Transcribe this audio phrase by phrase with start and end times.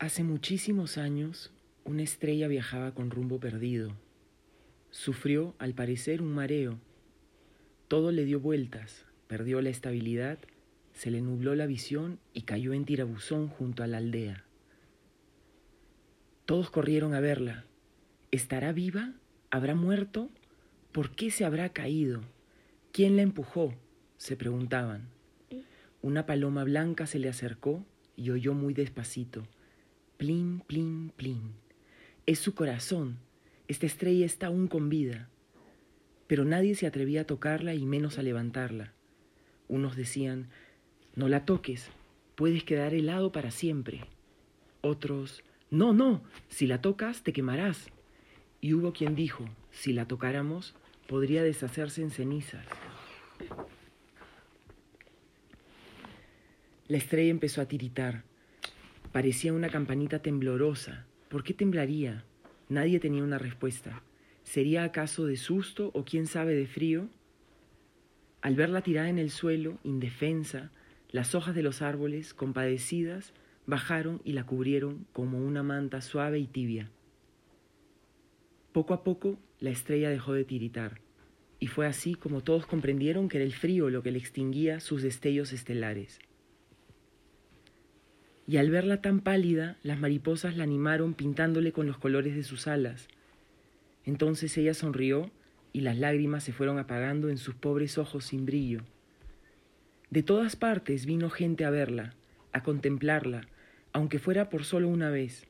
[0.00, 1.50] Hace muchísimos años,
[1.84, 3.96] una estrella viajaba con rumbo perdido.
[4.92, 6.78] Sufrió, al parecer, un mareo.
[7.88, 10.38] Todo le dio vueltas, perdió la estabilidad,
[10.92, 14.44] se le nubló la visión y cayó en tirabuzón junto a la aldea.
[16.46, 17.64] Todos corrieron a verla.
[18.30, 19.14] ¿Estará viva?
[19.50, 20.30] ¿Habrá muerto?
[20.92, 22.20] ¿Por qué se habrá caído?
[22.92, 23.74] ¿Quién la empujó?
[24.16, 25.08] se preguntaban.
[26.02, 27.84] Una paloma blanca se le acercó
[28.14, 29.42] y oyó muy despacito.
[30.18, 31.54] Plin, plin, plin.
[32.26, 33.18] Es su corazón.
[33.68, 35.28] Esta estrella está aún con vida.
[36.26, 38.92] Pero nadie se atrevía a tocarla y menos a levantarla.
[39.68, 40.48] Unos decían,
[41.14, 41.88] no la toques,
[42.34, 44.00] puedes quedar helado para siempre.
[44.80, 47.86] Otros, no, no, si la tocas te quemarás.
[48.60, 50.74] Y hubo quien dijo, si la tocáramos,
[51.06, 52.66] podría deshacerse en cenizas.
[56.88, 58.24] La estrella empezó a tiritar.
[59.12, 61.06] Parecía una campanita temblorosa.
[61.30, 62.24] ¿Por qué temblaría?
[62.68, 64.02] Nadie tenía una respuesta.
[64.42, 67.08] ¿Sería acaso de susto o quién sabe de frío?
[68.42, 70.70] Al verla tirada en el suelo, indefensa,
[71.10, 73.32] las hojas de los árboles, compadecidas,
[73.66, 76.90] bajaron y la cubrieron como una manta suave y tibia.
[78.72, 81.00] Poco a poco la estrella dejó de tiritar,
[81.58, 85.02] y fue así como todos comprendieron que era el frío lo que le extinguía sus
[85.02, 86.20] destellos estelares
[88.48, 92.66] y al verla tan pálida, las mariposas la animaron pintándole con los colores de sus
[92.66, 93.06] alas.
[94.06, 95.30] Entonces ella sonrió
[95.74, 98.80] y las lágrimas se fueron apagando en sus pobres ojos sin brillo.
[100.08, 102.14] De todas partes vino gente a verla,
[102.52, 103.42] a contemplarla,
[103.92, 105.46] aunque fuera por solo una vez.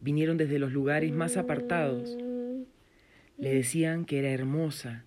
[0.00, 2.16] Vinieron desde los lugares más apartados.
[3.38, 5.02] Le decían que era hermosa,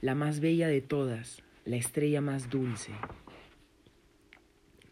[0.00, 2.92] la más bella de todas, la estrella más dulce.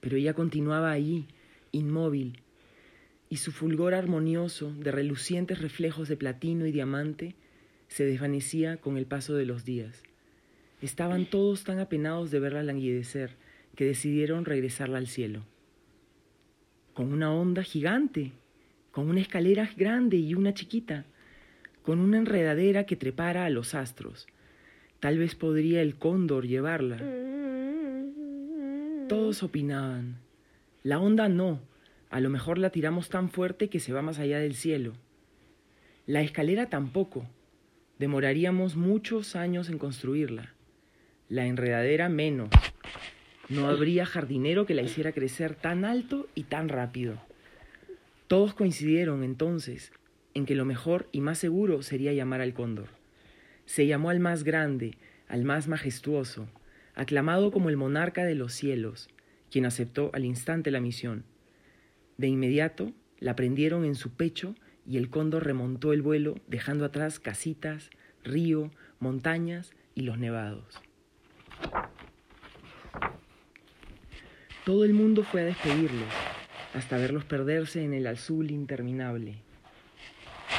[0.01, 1.27] Pero ella continuaba allí,
[1.73, 2.43] inmóvil,
[3.29, 7.36] y su fulgor armonioso de relucientes reflejos de platino y diamante
[7.89, 10.03] se desvanecía con el paso de los días.
[10.83, 13.36] Estaban todos tan apenados de verla languidecer
[13.77, 15.45] que decidieron regresarla al cielo.
[16.95, 18.33] Con una onda gigante,
[18.91, 21.05] con una escalera grande y una chiquita,
[21.83, 24.27] con una enredadera que trepara a los astros.
[24.98, 26.98] Tal vez podría el cóndor llevarla.
[29.09, 30.19] Todos opinaban,
[30.83, 31.61] la onda no,
[32.08, 34.95] a lo mejor la tiramos tan fuerte que se va más allá del cielo.
[36.07, 37.27] La escalera tampoco,
[37.98, 40.55] demoraríamos muchos años en construirla.
[41.29, 42.48] La enredadera menos.
[43.51, 47.20] No habría jardinero que la hiciera crecer tan alto y tan rápido.
[48.27, 49.92] Todos coincidieron entonces
[50.35, 52.89] en que lo mejor y más seguro sería llamar al cóndor.
[53.67, 54.97] Se llamó al más grande,
[55.29, 56.48] al más majestuoso,
[56.95, 59.11] aclamado como el monarca de los cielos,
[59.50, 61.24] quien aceptó al instante la misión.
[62.16, 64.55] De inmediato la prendieron en su pecho
[64.86, 67.90] y el cóndor remontó el vuelo dejando atrás casitas,
[68.24, 70.80] río, montañas y los nevados.
[74.64, 76.08] Todo el mundo fue a despedirlos,
[76.74, 79.36] hasta verlos perderse en el azul interminable.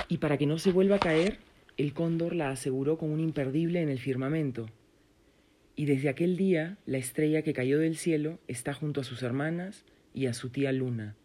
[0.07, 1.39] Y para que no se vuelva a caer,
[1.77, 4.67] el cóndor la aseguró con un imperdible en el firmamento,
[5.75, 9.85] y desde aquel día la estrella que cayó del cielo está junto a sus hermanas
[10.13, 11.15] y a su tía Luna.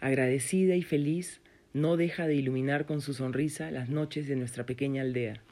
[0.00, 1.40] Agradecida y feliz,
[1.72, 5.42] no deja de iluminar con su sonrisa las noches de nuestra pequeña aldea.